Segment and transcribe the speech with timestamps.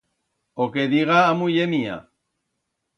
[0.63, 1.97] O que diga a muller mía.